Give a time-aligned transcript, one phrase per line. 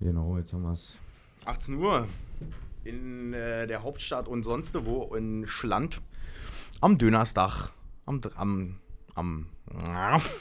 [0.00, 0.98] Genau, jetzt haben wir es.
[1.44, 2.08] 18 Uhr
[2.84, 6.00] in äh, der Hauptstadt und sonst wo in Schland
[6.80, 7.70] am Dönerstag,
[8.06, 8.78] am, am,
[9.14, 9.46] am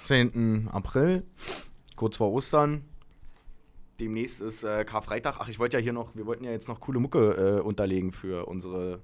[0.05, 0.69] 10.
[0.69, 1.23] April,
[1.97, 2.85] kurz vor Ostern.
[3.99, 5.35] Demnächst ist äh, Karfreitag.
[5.39, 8.13] Ach, ich wollte ja hier noch, wir wollten ja jetzt noch coole Mucke äh, unterlegen
[8.13, 9.01] für unsere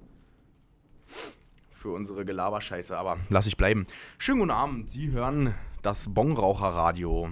[1.70, 3.86] für unsere Gelaberscheiße, aber lass ich bleiben.
[4.16, 7.28] Schönen guten Abend, Sie hören das Bongraucherradio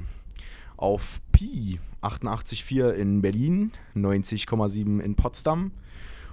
[0.84, 5.72] auf Pi 88,4 in Berlin, 90,7 in Potsdam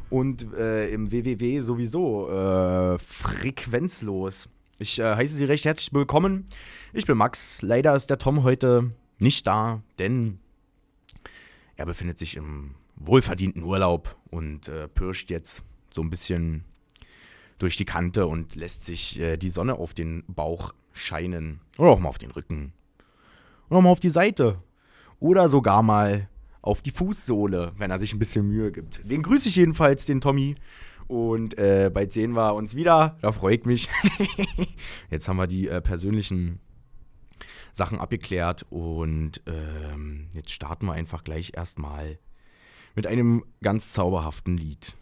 [0.10, 4.50] und äh, im WWW sowieso äh, frequenzlos.
[4.78, 6.48] Ich äh, heiße Sie recht herzlich willkommen.
[6.92, 7.62] Ich bin Max.
[7.62, 10.40] Leider ist der Tom heute nicht da, denn
[11.78, 16.66] er befindet sich im wohlverdienten Urlaub und äh, pirscht jetzt so ein bisschen
[17.58, 21.62] durch die Kante und lässt sich äh, die Sonne auf den Bauch scheinen.
[21.78, 22.74] Oder auch mal auf den Rücken.
[23.72, 24.62] Oder auch mal auf die Seite.
[25.22, 26.28] Oder sogar mal
[26.62, 29.10] auf die Fußsohle, wenn er sich ein bisschen Mühe gibt.
[29.10, 30.56] Den grüße ich jedenfalls, den Tommy.
[31.08, 33.18] Und äh, bald sehen wir uns wieder.
[33.22, 33.88] Da freue ich mich.
[35.10, 36.60] Jetzt haben wir die äh, persönlichen
[37.72, 38.66] Sachen abgeklärt.
[38.70, 42.20] Und ähm, jetzt starten wir einfach gleich erstmal
[42.94, 44.98] mit einem ganz zauberhaften Lied.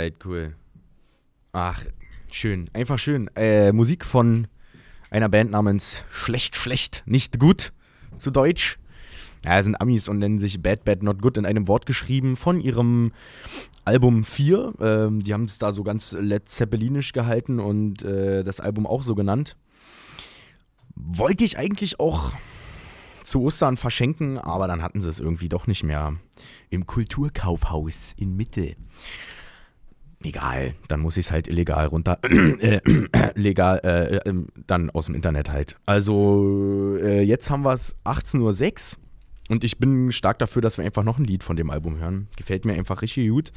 [0.00, 0.54] Alt cool.
[1.52, 1.84] Ach,
[2.30, 3.28] schön, einfach schön.
[3.36, 4.46] Äh, Musik von
[5.10, 7.72] einer Band namens Schlecht, Schlecht, nicht gut
[8.16, 8.78] zu Deutsch.
[9.44, 12.60] Ja, sind Amis und nennen sich Bad, Bad, Not Good in einem Wort geschrieben von
[12.60, 13.12] ihrem
[13.84, 14.74] Album 4.
[14.80, 19.02] Ähm, die haben es da so ganz Led Zeppelinisch gehalten und äh, das Album auch
[19.02, 19.56] so genannt.
[20.94, 22.32] Wollte ich eigentlich auch
[23.22, 26.16] zu Ostern verschenken, aber dann hatten sie es irgendwie doch nicht mehr
[26.68, 28.76] im Kulturkaufhaus in Mitte.
[30.22, 32.80] Egal, dann muss ich es halt illegal runter, äh,
[33.34, 34.34] legal, äh, äh,
[34.66, 35.76] dann aus dem Internet halt.
[35.86, 38.98] Also äh, jetzt haben wir es 18.06 Uhr
[39.48, 42.28] und ich bin stark dafür, dass wir einfach noch ein Lied von dem Album hören.
[42.36, 43.50] Gefällt mir einfach richtig gut.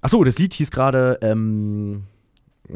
[0.00, 2.04] Achso, das Lied hieß gerade ähm,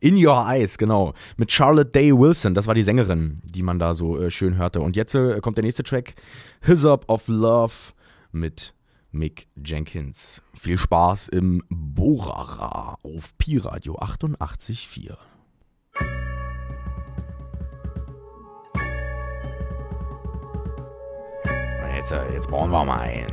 [0.00, 1.14] In Your Eyes, genau.
[1.36, 2.54] Mit Charlotte Day Wilson.
[2.54, 4.80] Das war die Sängerin, die man da so äh, schön hörte.
[4.80, 6.14] Und jetzt äh, kommt der nächste Track.
[6.62, 7.72] Hyssop of Love
[8.32, 8.74] mit
[9.12, 10.42] Mick Jenkins.
[10.54, 15.16] Viel Spaß im Borara auf Pi Radio 88.4.
[21.94, 23.26] Jetzt, äh, jetzt bauen wir mal ein.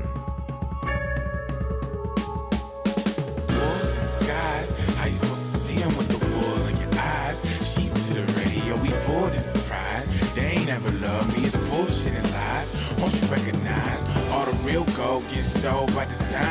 [5.00, 7.42] How you supposed to see him with the wool in your eyes?
[7.64, 8.39] Sheep to the
[8.70, 10.34] radio, we for the surprise.
[10.34, 12.74] They ain't ever loved me, it's bullshit and lies.
[13.00, 16.42] Won't you recognize all the real gold gets stole by design?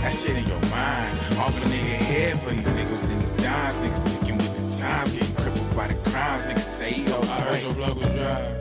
[0.00, 1.18] That shit in your mind.
[1.38, 3.76] Off a nigga head for these niggas and these dimes.
[3.76, 6.44] Niggas ticking with the time, getting crippled by the crimes.
[6.44, 8.54] Niggas say, yo, I heard your plug was dry.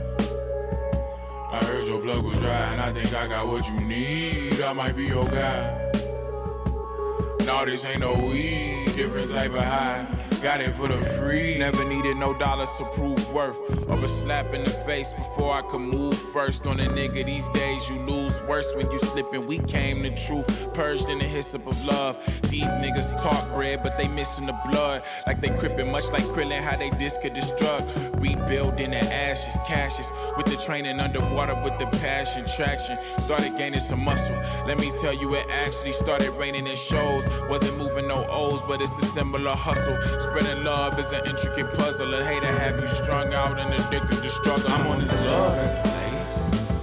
[1.52, 4.62] I heard your plug was dry, and I think I got what you need.
[4.62, 6.05] I might be your guy.
[7.46, 10.08] No, this ain't no weed, different type of high.
[10.42, 11.58] Got it for the free.
[11.58, 13.58] Never needed no dollars to prove worth.
[13.90, 16.68] Or a slap in the face before I could move first.
[16.68, 19.48] On a nigga these days, you lose worse when you slipping.
[19.48, 22.24] We came the truth, purged in the hyssop of love.
[22.50, 25.04] These niggas talk bread, but they missing the blood.
[25.26, 27.84] Like they crippin', much like Krillin, how they disc a drug.
[28.22, 30.12] Rebuilding the ashes, cashes.
[30.38, 33.00] With the training underwater, with the passion, traction.
[33.18, 34.36] Started gaining some muscle.
[34.68, 37.26] Let me tell you, it actually started raining in shows.
[37.50, 39.98] Wasn't moving no O's, but it's a similar hustle.
[40.20, 42.14] Spreading love is an intricate puzzle.
[42.14, 44.70] And hate to have you strung out and addicted to struggle.
[44.72, 46.36] I'm on this love as late.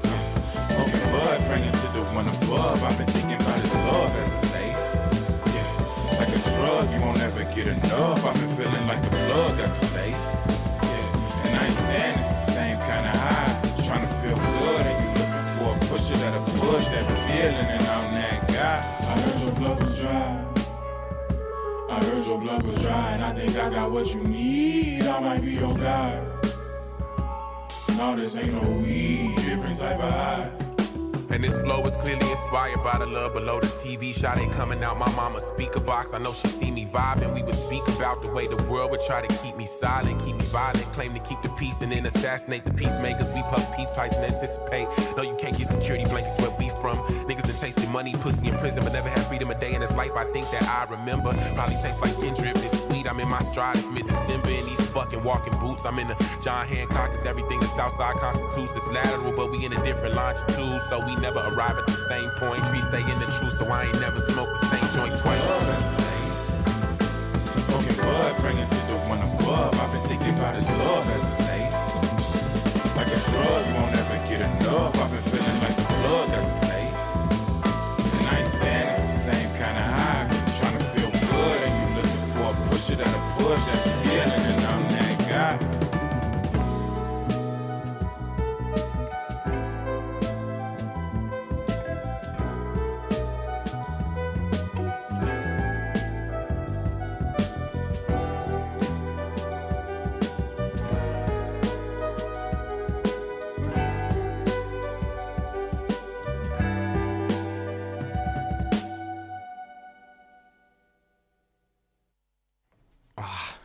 [0.04, 0.64] Yeah.
[0.68, 2.82] Smoking bud, praying to the one above.
[2.84, 4.84] I've been thinking about this love as of late.
[5.54, 6.18] Yeah.
[6.18, 8.24] Like a drug, you won't ever get enough.
[8.24, 10.12] I've been feeling like the plug as of late.
[10.12, 11.44] Yeah.
[11.44, 13.84] And I ain't saying it's the same kind of high.
[13.86, 17.82] Trying to feel good and you looking for a pusher that'll push that feeling and
[17.82, 18.11] I'm
[19.62, 20.44] blood was dry.
[21.88, 25.02] I heard your blood was dry, and I think I got what you need.
[25.02, 26.20] I might be your guy.
[27.96, 30.61] No, this ain't no weed, different type of high.
[31.32, 34.84] And this flow is clearly inspired by the love below the TV shot ain't coming
[34.84, 36.12] out my mama's speaker box.
[36.12, 37.32] I know she see me vibing.
[37.34, 40.36] We would speak about the way the world would try to keep me silent, keep
[40.36, 43.30] me violent, claim to keep the peace and then assassinate the peacemakers.
[43.30, 44.88] We puff peace pipes and anticipate.
[45.16, 46.98] No, you can't get security blankets where we from.
[47.24, 49.92] Niggas that tasted money, pussy in prison, but never had freedom a day in his
[49.92, 50.12] life.
[50.14, 51.32] I think that I remember.
[51.54, 52.54] Probably tastes like Kendrick.
[52.56, 53.08] This sweet.
[53.08, 53.76] I'm in my stride.
[53.76, 55.86] It's mid December in these fucking walking boots.
[55.86, 57.10] I'm in the John Hancock.
[57.12, 58.76] It's everything the Southside constitutes.
[58.76, 62.30] It's lateral, but we in a different longitude, so we never arrive at the same
[62.30, 62.66] point.
[62.66, 65.46] Trees stay in the truth, so I ain't never smoked the same joint twice.
[67.64, 69.72] Smoking bud, praying to the one above.
[69.80, 71.72] I've been thinking about his love as of late.
[72.98, 74.98] Like a drug, you won't ever get enough.
[74.98, 76.98] I've been feeling like the plug as of late.
[78.18, 80.26] And I ain't saying it's the same kind of high.
[80.58, 84.51] Trying to feel good and you looking for a pusher that'll push that feeling,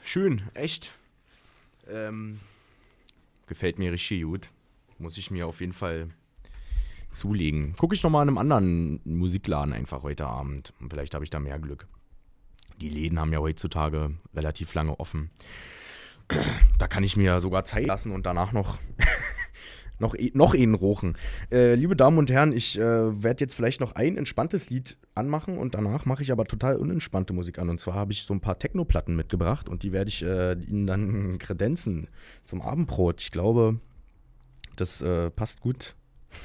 [0.07, 0.93] schön, echt.
[1.89, 2.39] Ähm,
[3.47, 4.49] gefällt mir richtig gut.
[4.99, 6.09] Muss ich mir auf jeden Fall
[7.11, 7.75] zulegen.
[7.75, 10.73] Gucke ich nochmal in einem anderen Musikladen einfach heute Abend.
[10.89, 11.87] Vielleicht habe ich da mehr Glück.
[12.79, 15.31] Die Läden haben ja heutzutage relativ lange offen.
[16.77, 18.77] Da kann ich mir sogar Zeit lassen und danach noch
[19.99, 21.17] noch, e, noch einen rochen.
[21.51, 22.81] Äh, liebe Damen und Herren, ich äh,
[23.23, 27.33] werde jetzt vielleicht noch ein entspanntes Lied anmachen und danach mache ich aber total unentspannte
[27.33, 27.69] Musik an.
[27.69, 30.87] Und zwar habe ich so ein paar Techno-Platten mitgebracht und die werde ich äh, Ihnen
[30.87, 32.07] dann kredenzen
[32.43, 33.21] zum Abendbrot.
[33.21, 33.79] Ich glaube,
[34.75, 35.95] das äh, passt gut.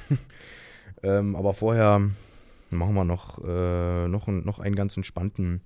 [1.03, 2.01] ähm, aber vorher
[2.71, 5.61] machen wir noch, äh, noch, noch einen ganz entspannten.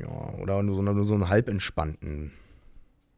[0.00, 2.32] Ja, oder nur so, nur so einen halb entspannten.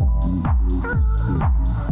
[0.00, 1.89] Thank you.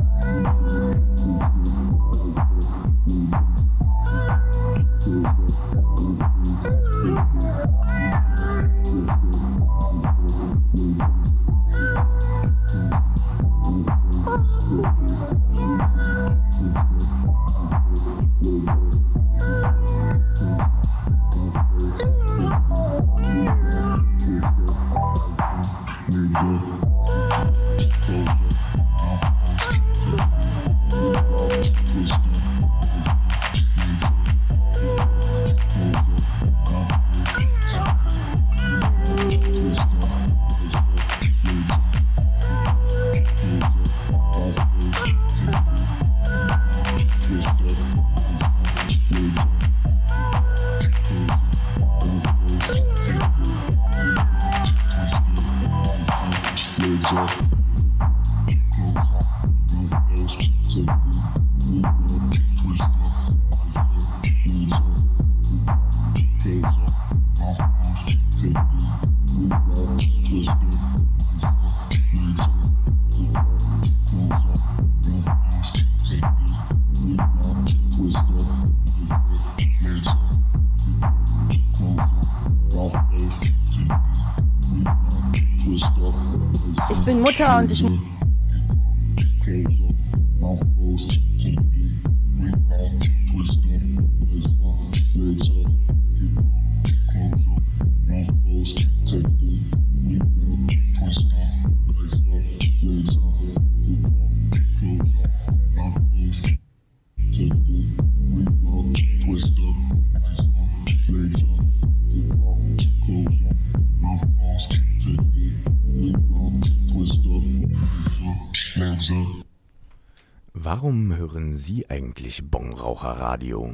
[120.71, 123.73] Warum hören Sie eigentlich Bongraucherradio?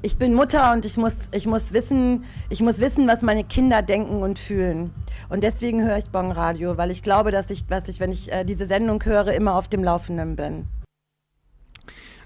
[0.00, 3.82] Ich bin Mutter und ich muss, ich muss wissen, ich muss wissen, was meine Kinder
[3.82, 4.94] denken und fühlen.
[5.28, 8.44] Und deswegen höre ich Bongradio, weil ich glaube, dass ich, dass ich, wenn ich äh,
[8.44, 10.64] diese Sendung höre, immer auf dem Laufenden bin.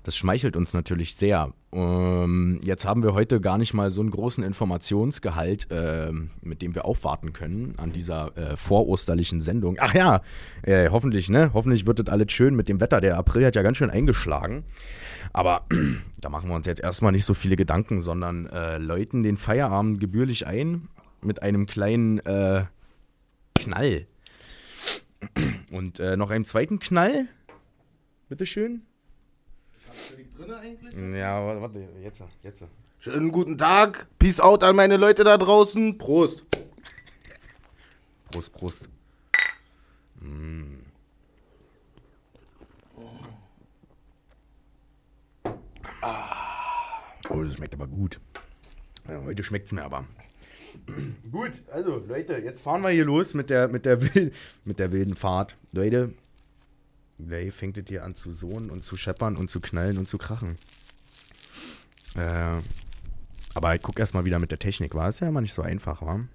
[0.04, 1.54] Das schmeichelt uns natürlich sehr.
[1.72, 6.74] Ähm, jetzt haben wir heute gar nicht mal so einen großen Informationsgehalt, äh, mit dem
[6.74, 9.78] wir aufwarten können an dieser äh, vorosterlichen Sendung.
[9.80, 10.20] Ach ja,
[10.62, 11.52] äh, hoffentlich, ne?
[11.54, 13.00] Hoffentlich wird das alles schön mit dem Wetter.
[13.00, 14.64] Der April hat ja ganz schön eingeschlagen.
[15.32, 15.64] Aber
[16.20, 20.00] da machen wir uns jetzt erstmal nicht so viele Gedanken, sondern äh, läuten den Feierabend
[20.00, 20.88] gebührlich ein
[21.22, 22.64] mit einem kleinen äh,
[23.54, 24.06] Knall.
[25.70, 27.26] Und äh, noch einem zweiten Knall.
[28.28, 28.82] Bitteschön.
[30.36, 31.18] Drin eigentlich?
[31.18, 32.62] Ja, warte, jetzt, jetzt.
[32.98, 34.08] Schönen guten Tag.
[34.18, 35.98] Peace out an meine Leute da draußen.
[35.98, 36.44] Prost.
[38.30, 38.88] Prost, Prost.
[40.20, 40.78] Mm.
[47.30, 48.20] Oh, das schmeckt aber gut.
[49.08, 50.06] Ja, heute schmeckt es mir aber.
[51.30, 53.98] Gut, also Leute, jetzt fahren wir hier los mit der, mit der,
[54.64, 55.56] mit der wilden Fahrt.
[55.72, 56.12] Leute,
[57.18, 60.18] Ray fängt es hier an zu sohnen und zu scheppern und zu knallen und zu
[60.18, 60.56] krachen.
[62.16, 62.60] Äh,
[63.54, 64.94] aber ich guck erstmal wieder mit der Technik.
[64.94, 66.26] War es ja immer nicht so einfach, war?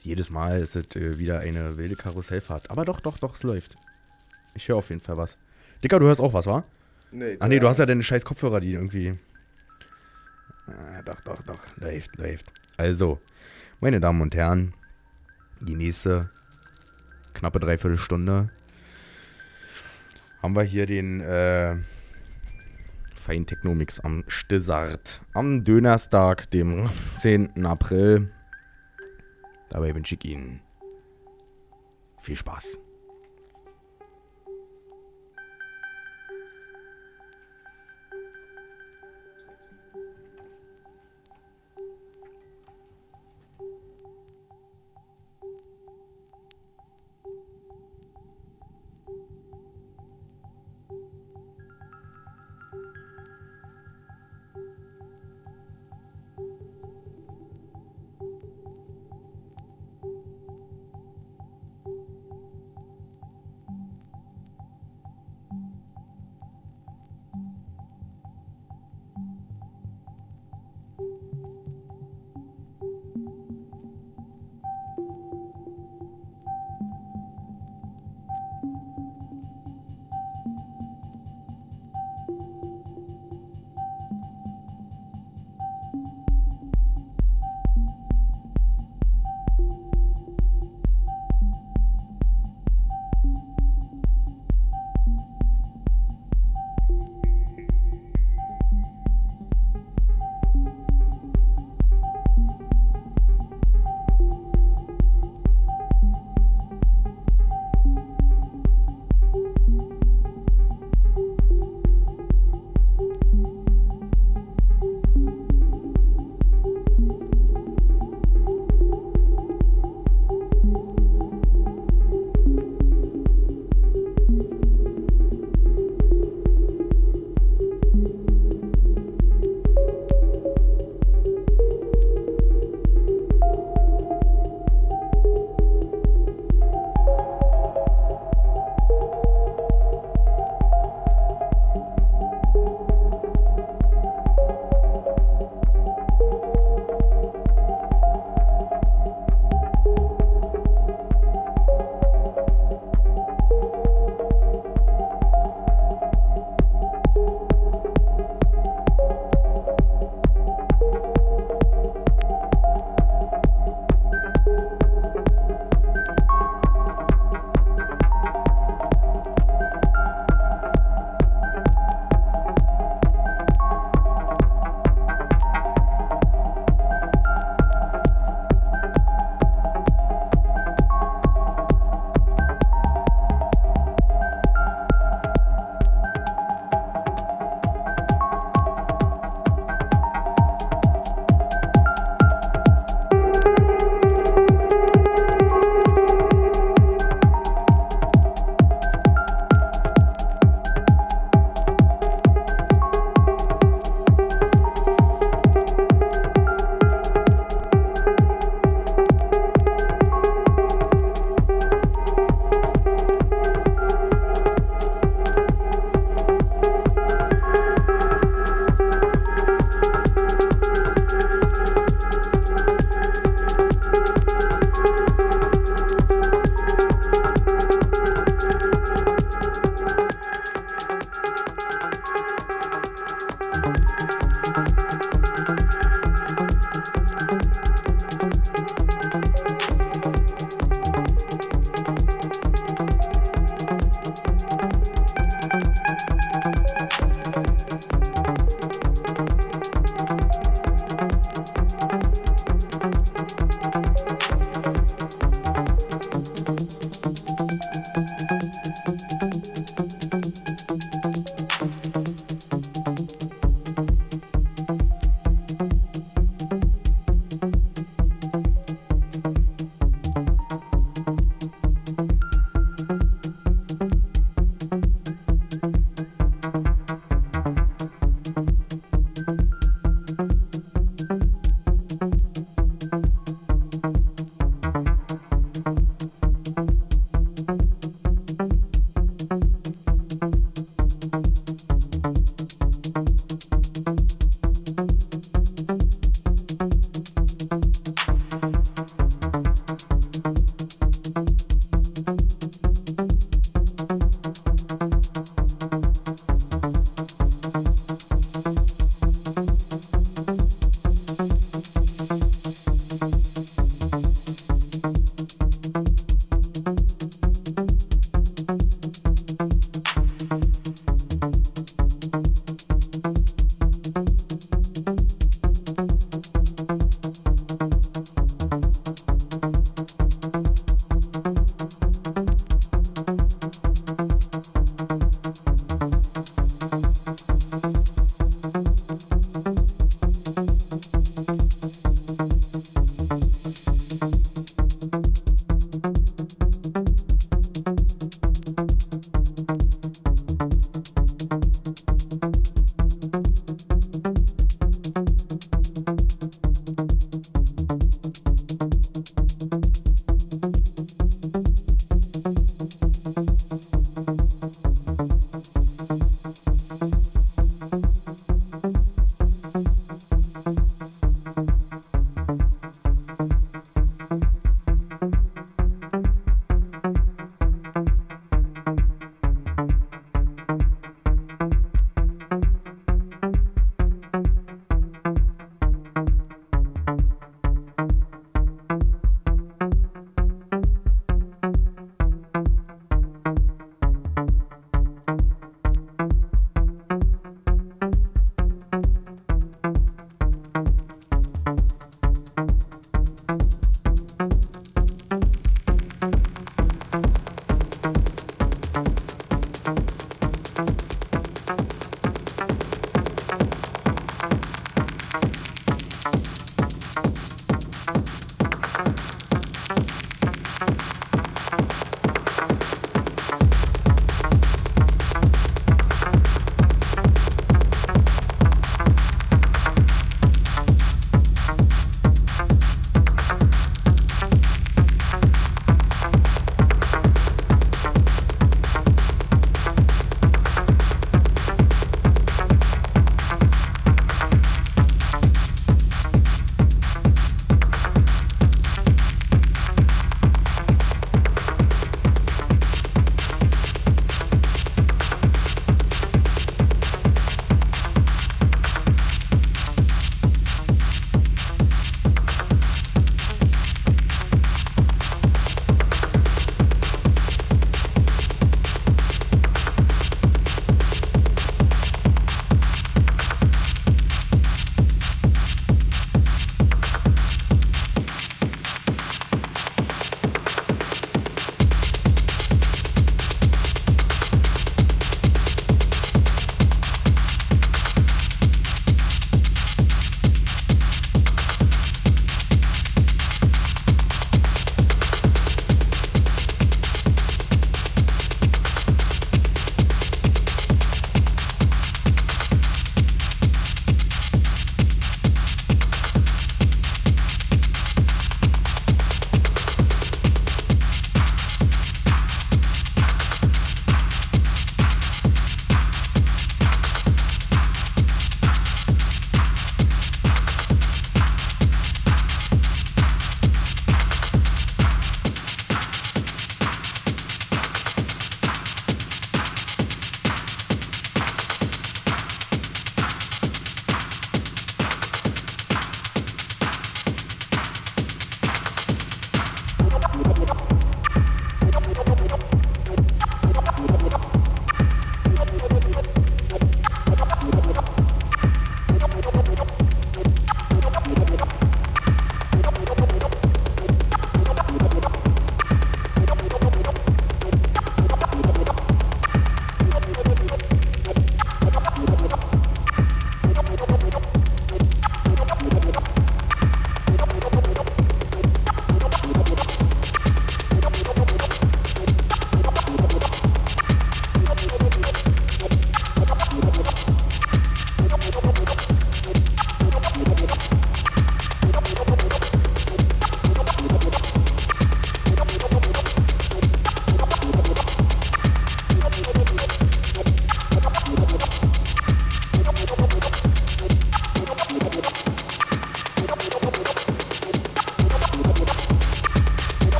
[0.00, 2.70] Jedes Mal ist es äh, wieder eine wilde Karussellfahrt.
[2.70, 3.76] Aber doch, doch, doch, es läuft.
[4.54, 5.38] Ich höre auf jeden Fall was.
[5.82, 6.64] Dicker, du hörst auch was, wa?
[7.10, 9.18] Nee, Ach nee, du hast ja deine scheiß Kopfhörer, die irgendwie.
[10.66, 11.60] Ah, doch, doch, doch.
[11.78, 12.52] Läuft, läuft.
[12.76, 13.20] Also,
[13.80, 14.74] meine Damen und Herren,
[15.62, 16.30] die nächste
[17.32, 18.50] knappe Dreiviertelstunde
[20.48, 21.76] haben wir hier den äh,
[23.14, 25.20] Fein Technomix am Stissart.
[25.34, 27.66] Am Dönerstag, dem 10.
[27.66, 28.32] April.
[29.68, 30.60] Dabei wünsche ich Ihnen
[32.18, 32.78] viel Spaß.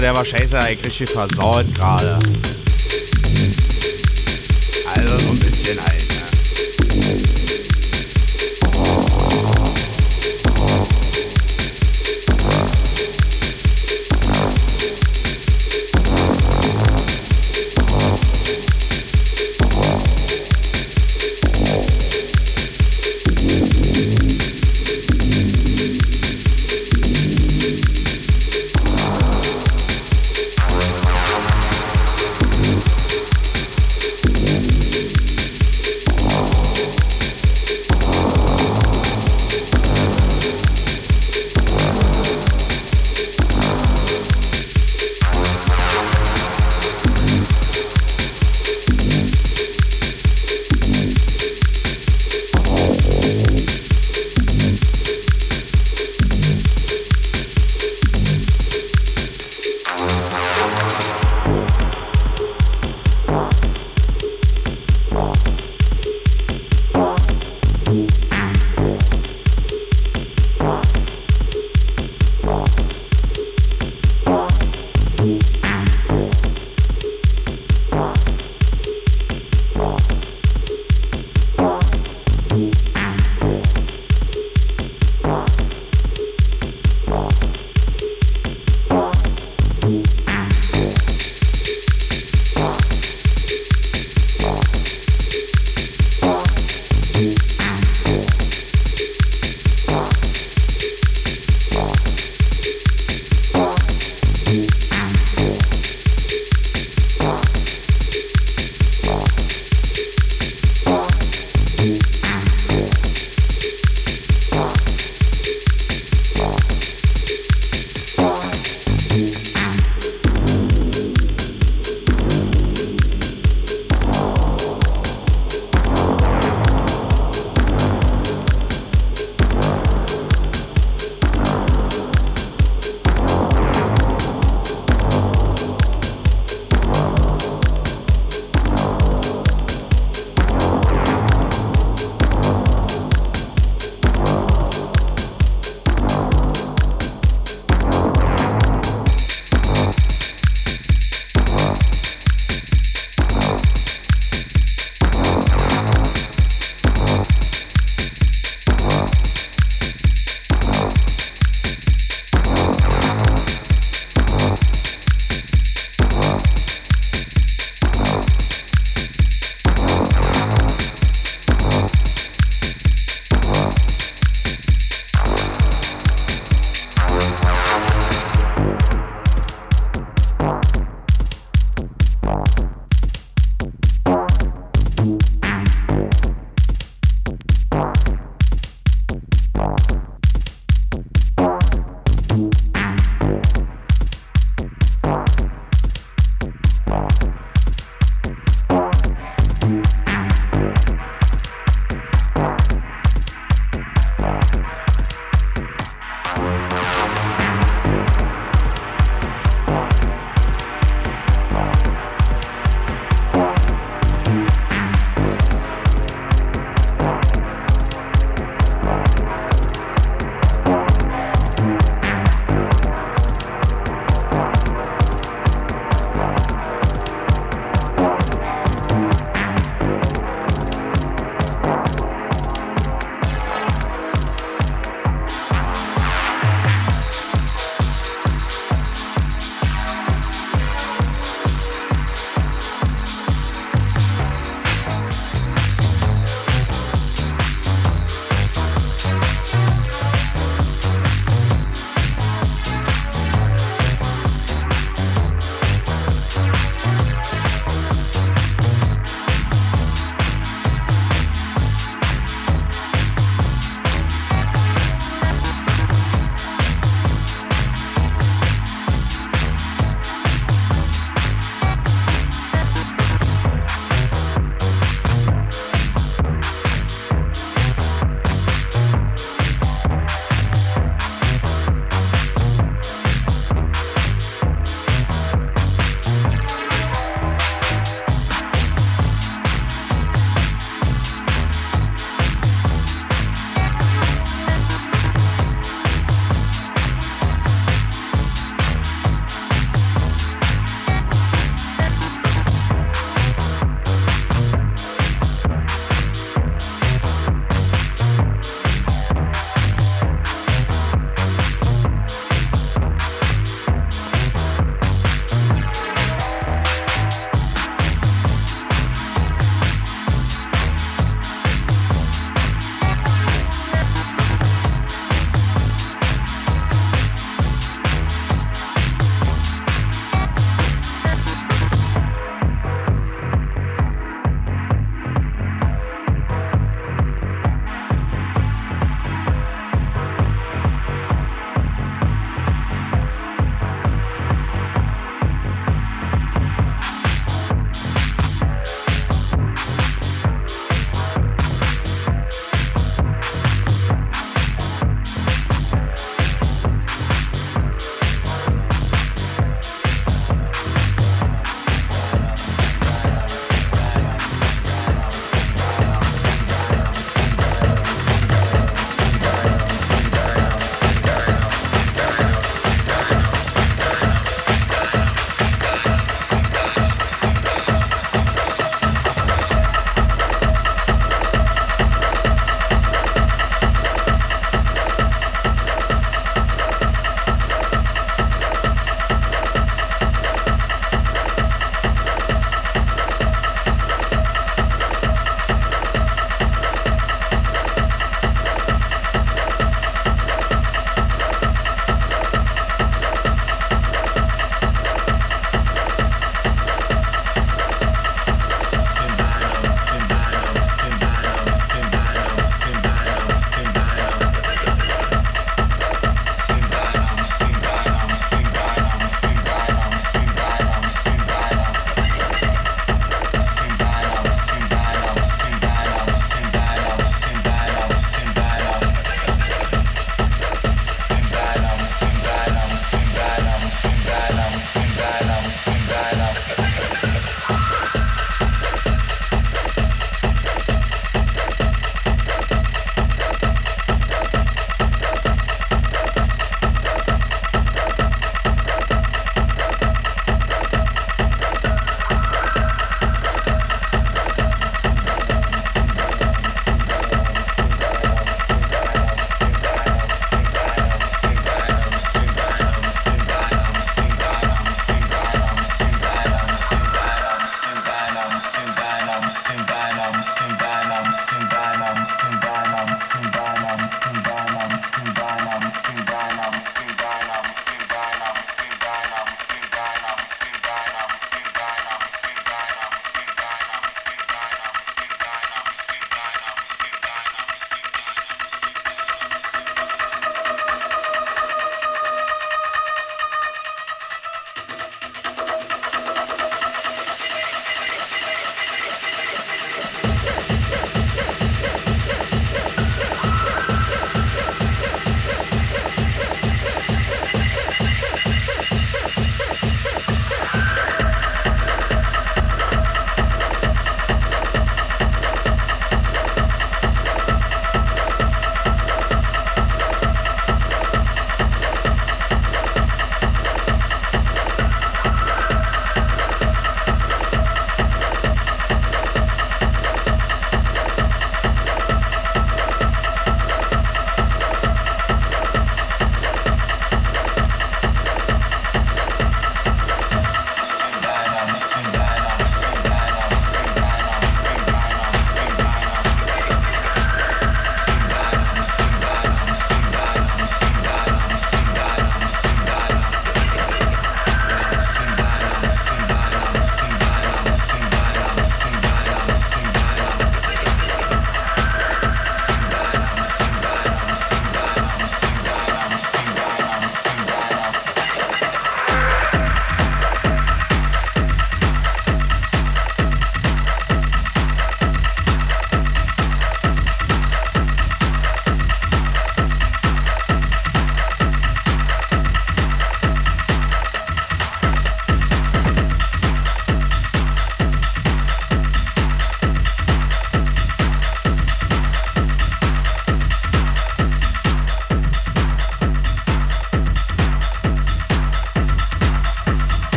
[0.00, 2.18] Der war scheiße, ich richtig versaut gerade.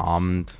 [0.00, 0.54] Abend.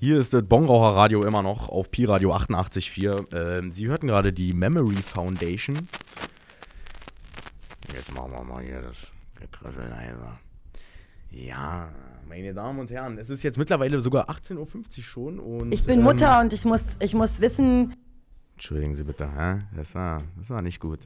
[0.00, 3.34] Hier ist das Bongraucher Radio immer noch auf Pi Radio 88.4.
[3.34, 5.88] Ähm, Sie hörten gerade die Memory Foundation.
[7.92, 10.38] Jetzt machen wir mal hier das Gekrissel leiser.
[11.30, 11.88] Ja,
[12.28, 15.72] meine Damen und Herren, es ist jetzt mittlerweile sogar 18.50 Uhr schon und.
[15.72, 17.94] Ich bin ähm, Mutter und ich muss, ich muss wissen,
[18.58, 19.60] Entschuldigen Sie bitte, hä?
[19.76, 20.98] Das war, das war nicht gut.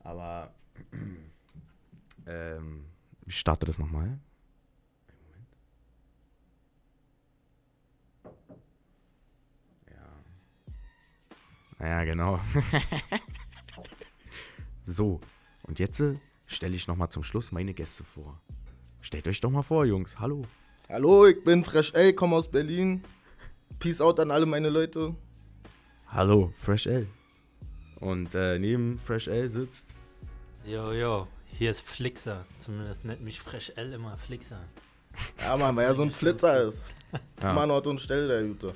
[0.00, 0.52] Aber
[2.26, 2.86] ähm,
[3.24, 4.18] ich starte das nochmal.
[11.80, 11.86] Ja.
[11.86, 12.40] Ja, genau.
[14.84, 15.20] so,
[15.64, 16.16] und jetzt äh,
[16.46, 18.40] stelle ich nochmal zum Schluss meine Gäste vor.
[19.00, 20.18] Stellt euch doch mal vor, Jungs.
[20.18, 20.42] Hallo.
[20.88, 23.02] Hallo, ich bin Fresh L, komme aus Berlin.
[23.78, 25.14] Peace out an alle meine Leute.
[26.08, 27.06] Hallo, Fresh L.
[28.00, 29.94] Und äh, neben Fresh L sitzt
[30.64, 32.44] Jo, jo, hier ist Flixer.
[32.58, 34.60] Zumindest nennt mich Fresh L immer Flixer.
[35.40, 36.82] Ja, Mann, weil er so ein Flitzer ist.
[37.40, 37.52] Ja.
[37.52, 38.74] Mann, Ort und Stelle, der Jute.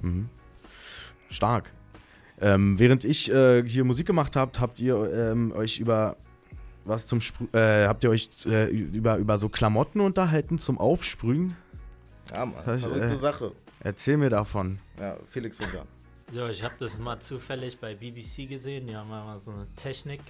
[0.00, 0.28] Mhm.
[1.30, 1.72] Stark.
[2.42, 6.16] Ähm, während ich äh, hier Musik gemacht habt, habt ihr ähm, euch über
[6.84, 11.56] was zum Sprü äh, habt ihr euch äh, über, über so Klamotten unterhalten zum Aufsprühen?
[12.32, 13.52] Ja, Mann, Das, verrückte äh, Sache.
[13.80, 14.80] Erzähl mir davon.
[14.98, 15.86] Ja, Felix Winter.
[16.32, 18.88] Jo, ich habe das mal zufällig bei BBC gesehen.
[18.88, 20.20] Die haben mal so eine Technik,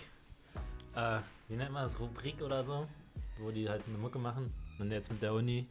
[0.94, 2.86] äh, wie nennt man das, Rubrik oder so,
[3.38, 4.52] wo die halt eine Mucke machen.
[4.78, 5.66] Und jetzt mit der Uni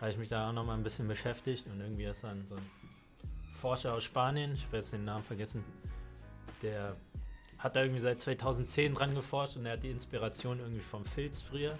[0.00, 2.54] habe ich mich da auch noch mal ein bisschen beschäftigt und irgendwie ist dann so
[2.54, 2.77] ein
[3.58, 5.64] Forscher aus Spanien, ich habe jetzt den Namen vergessen,
[6.62, 6.96] der
[7.58, 11.42] hat da irgendwie seit 2010 dran geforscht und er hat die Inspiration irgendwie vom Filz
[11.42, 11.76] früher.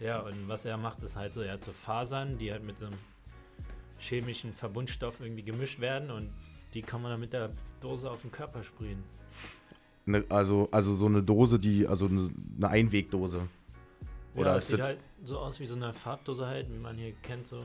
[0.00, 2.78] Ja, und was er macht, ist halt so, er hat so Fasern, die halt mit
[2.78, 2.98] so einem
[3.98, 6.30] chemischen Verbundstoff irgendwie gemischt werden und
[6.74, 9.02] die kann man dann mit der Dose auf den Körper sprühen.
[10.06, 13.46] Ne, also, also so eine Dose, die, also eine, Einwegdose.
[14.34, 17.12] Oder ja, es sieht halt so aus wie so eine Farbdose halt, wie man hier
[17.22, 17.62] kennt, so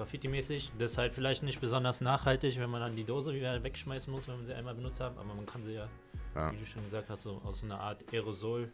[0.00, 0.72] Graffiti-mäßig.
[0.78, 4.26] Das ist halt vielleicht nicht besonders nachhaltig, wenn man dann die Dose wieder wegschmeißen muss,
[4.28, 5.88] wenn man sie einmal benutzt hat, aber man kann sie ja,
[6.34, 6.50] Ja.
[6.52, 8.72] wie du schon gesagt hast, so aus so einer Art Aerosol,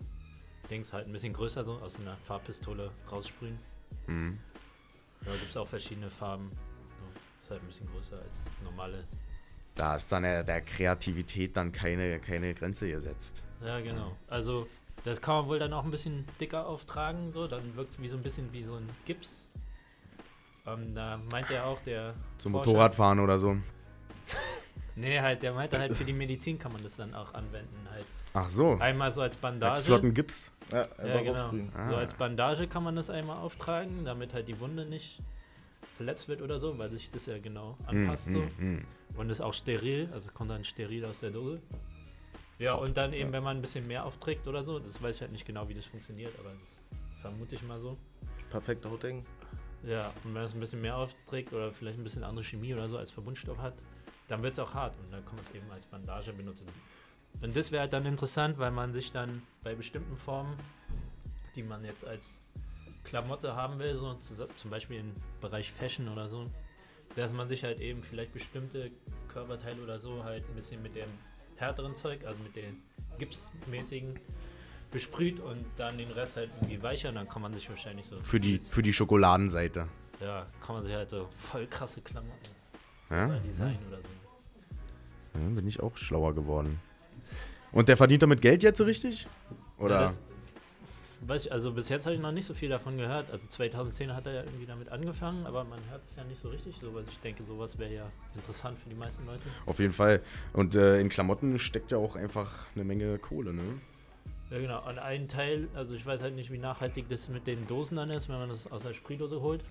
[0.70, 3.58] Dings halt ein bisschen größer, so aus einer Farbpistole raussprühen.
[4.06, 4.38] Mhm.
[5.24, 6.52] Da gibt es auch verschiedene Farben.
[7.42, 9.02] Ist halt ein bisschen größer als normale.
[9.74, 13.42] Da ist dann der, der Kreativität dann keine, keine Grenze gesetzt.
[13.64, 14.16] Ja, genau.
[14.28, 14.68] Also,
[15.04, 18.08] das kann man wohl dann auch ein bisschen dicker auftragen, so, dann wirkt es wie
[18.08, 19.45] so ein bisschen wie so ein Gips.
[20.66, 22.14] Ähm, da meint er auch, der.
[22.38, 23.56] Zum Forscher- Motorradfahren oder so.
[24.98, 27.86] Nee, halt, der meinte halt, für die Medizin kann man das dann auch anwenden.
[27.90, 28.06] Halt.
[28.32, 28.78] Ach so.
[28.80, 29.76] Einmal so als Bandage.
[29.76, 30.52] Als flotten Gips.
[30.72, 31.50] Ja, Ja, genau.
[31.74, 31.90] Ah.
[31.90, 35.20] So als Bandage kann man das einmal auftragen, damit halt die Wunde nicht
[35.98, 38.26] verletzt wird oder so, weil sich das ja genau anpasst.
[38.26, 38.40] Mm, so.
[38.58, 38.84] mm, mm.
[39.18, 41.60] Und ist auch steril, also kommt dann steril aus der Dose.
[42.58, 45.20] Ja, und dann eben, wenn man ein bisschen mehr aufträgt oder so, das weiß ich
[45.20, 47.98] halt nicht genau, wie das funktioniert, aber das vermute ich mal so.
[48.48, 49.26] Perfekte Hautding.
[49.86, 52.88] Ja, und wenn es ein bisschen mehr aufträgt oder vielleicht ein bisschen andere Chemie oder
[52.88, 53.74] so als Verbundstoff hat,
[54.28, 56.66] dann wird es auch hart und dann kann man es eben als Bandage benutzen.
[57.40, 60.56] Und das wäre halt dann interessant, weil man sich dann bei bestimmten Formen,
[61.54, 62.40] die man jetzt als
[63.04, 66.50] Klamotte haben will, so zu- zum Beispiel im Bereich Fashion oder so,
[67.14, 68.90] dass man sich halt eben vielleicht bestimmte
[69.28, 71.08] Körperteile oder so halt ein bisschen mit dem
[71.56, 72.82] härteren Zeug, also mit den
[73.18, 74.18] gipsmäßigen
[74.90, 78.18] besprüht und dann den Rest halt irgendwie weicher und dann kann man sich wahrscheinlich so
[78.20, 79.88] Für die, für die Schokoladenseite.
[80.20, 82.32] ja, kann man sich halt so voll krasse Klamotten
[83.10, 83.26] Ja?
[83.26, 85.40] oder Design oder so.
[85.40, 86.80] Ja, bin ich auch schlauer geworden.
[87.72, 89.26] Und der verdient damit Geld jetzt so richtig?
[89.78, 89.94] Oder?
[89.94, 90.20] Ja, das,
[91.26, 93.30] weiß ich, also bis jetzt habe ich noch nicht so viel davon gehört.
[93.30, 96.48] Also 2010 hat er ja irgendwie damit angefangen, aber man hört es ja nicht so
[96.48, 96.76] richtig.
[96.80, 99.42] So, ich denke, sowas wäre ja interessant für die meisten Leute.
[99.66, 100.22] Auf jeden Fall.
[100.54, 103.62] Und äh, in Klamotten steckt ja auch einfach eine Menge Kohle, ne?
[104.50, 107.66] Ja genau, an einen Teil, also ich weiß halt nicht, wie nachhaltig das mit den
[107.66, 109.64] Dosen dann ist, wenn man das aus der Sprühdose holt.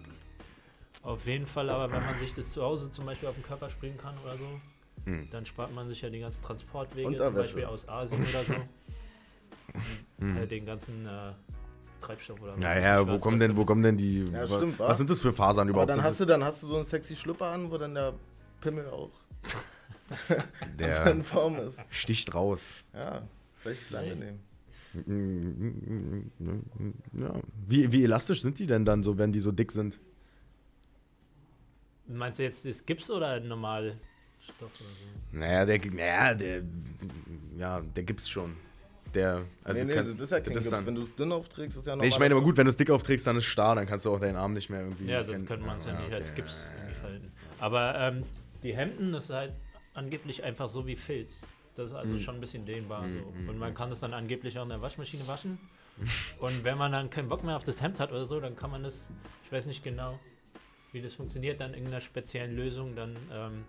[1.01, 3.69] Auf jeden Fall, aber wenn man sich das zu Hause zum Beispiel auf den Körper
[3.69, 4.47] sprühen kann oder so,
[5.05, 5.27] Hm.
[5.29, 7.33] dann spart man sich ja die ganzen Transportwege, zum.
[7.35, 8.55] Beispiel aus Asien oder so.
[10.19, 10.35] Hm.
[10.35, 11.33] Halt den ganzen äh,
[12.01, 14.23] Treibstoff oder was Naja, wo kommen denn, wo kommen denn die.
[14.31, 14.87] Ja, wa- stimmt, wa?
[14.87, 15.89] was sind das für Fasern Aber überhaupt?
[15.89, 18.13] dann Sind hast, du, dann hast du so einen sexy Schlüpper an, wo dann der
[18.61, 19.09] Pimmel auch
[20.79, 21.77] der in Form ist.
[21.89, 22.73] sticht raus.
[22.93, 23.23] Ja,
[23.61, 24.39] vielleicht ist es angenehm.
[27.13, 27.33] Ja.
[27.67, 29.99] Wie, wie elastisch sind die denn dann so, wenn die so dick sind?
[32.07, 33.97] Meinst du jetzt das Gips oder normal
[34.43, 35.37] Stoff oder so?
[35.37, 36.61] Naja, der, naja, der,
[37.57, 38.55] ja, der gibt's schon.
[39.13, 40.69] Der, also nee, nee, kann- das ist ja kein Gips.
[40.69, 42.07] dann- Wenn du es dünn aufträgst, ist ja Nee, normal.
[42.09, 44.11] ich meine aber gut, wenn du es dick aufträgst, dann ist starr, dann kannst du
[44.11, 45.05] auch deinen Arm nicht mehr irgendwie.
[45.05, 47.31] Ja, dann könnte man es ja, nicht als okay, Gips ja, ja, irgendwie verhalten.
[47.59, 48.23] Aber ähm,
[48.61, 49.53] die Hemden, das ist halt
[49.93, 51.39] angeblich einfach so wie Filz.
[51.75, 52.19] Das ist also Mhm.
[52.19, 53.01] schon ein bisschen dehnbar.
[53.03, 53.31] Mhm, so.
[53.31, 55.57] mhm, Und man kann das dann angeblich auch in der Waschmaschine waschen.
[56.39, 58.69] Und wenn man dann keinen Bock mehr auf das Hemd hat oder so, dann kann
[58.71, 59.01] man das,
[59.45, 60.19] ich weiß nicht genau,
[60.91, 63.63] wie das funktioniert, dann in irgendeiner speziellen Lösung dann ähm,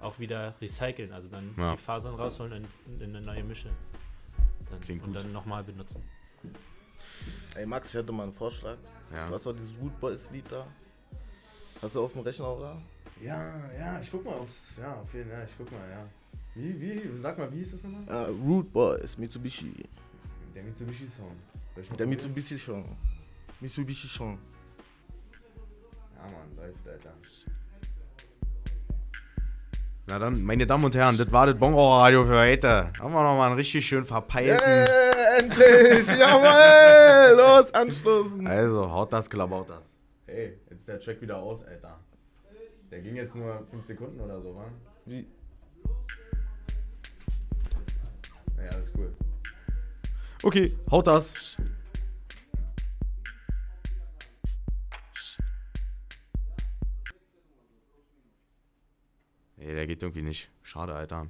[0.00, 1.12] auch wieder recyceln.
[1.12, 1.72] Also dann Ja.
[1.72, 3.70] die Fasern rausholen und in eine neue Mische.
[4.70, 5.22] Dann, Klingt und gut.
[5.22, 6.02] dann nochmal benutzen.
[7.54, 8.76] Ey Max, ich hätte mal einen Vorschlag.
[9.14, 9.28] Ja.
[9.28, 10.66] Du hast doch dieses Root Boys Lied da.
[11.82, 12.80] Hast du auf dem Rechner oder?
[13.22, 14.68] Ja, ja, ich guck mal, ob's.
[14.80, 16.06] Ja, auf jeden Fall, ich guck mal, ja.
[16.54, 18.02] Wie, wie, sag mal, wie hieß das nochmal?
[18.08, 19.72] Ah, Root Boys, Mitsubishi.
[20.54, 21.34] Der Mitsubishi-Song.
[21.74, 22.10] Der probieren?
[22.10, 22.96] Mitsubishi Song.
[23.60, 24.38] Mitsubishi Song.
[26.14, 27.14] Ja, Mann, läuft, Alter.
[30.06, 32.92] Na dann, meine Damen und Herren, das war das Bongo-Radio für heute.
[32.98, 34.66] Haben wir nochmal einen richtig schön verpeilten.
[34.66, 36.06] Yeah, endlich!
[36.18, 37.36] Jawohl!
[37.38, 38.46] Los, anstoßen!
[38.46, 39.98] Also, haut das, klabaut das.
[40.26, 41.98] Ey, jetzt ist der Track wieder aus, Alter.
[42.90, 44.66] Der ging jetzt nur 5 Sekunden oder so, wa?
[45.06, 45.26] Wie?
[48.64, 49.14] Ja, alles cool.
[50.42, 51.56] Okay, haut das.
[59.58, 60.50] Ey, der geht irgendwie nicht.
[60.62, 61.28] Schade, Alter.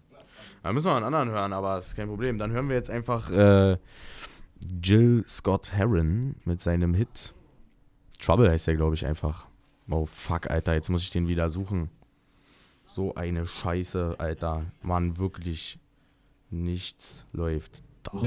[0.63, 2.39] Da müssen wir einen anderen hören, aber ist kein Problem.
[2.39, 3.77] Dann hören wir jetzt einfach äh,
[4.83, 7.35] Jill Scott Heron mit seinem Hit.
[8.19, 9.49] Trouble heißt der, glaube ich, einfach.
[9.91, 11.91] Oh, fuck, Alter, jetzt muss ich den wieder suchen.
[12.89, 14.65] So eine Scheiße, Alter.
[14.81, 15.79] Mann, wirklich
[16.53, 17.83] nichts läuft.
[18.05, 18.23] Doch.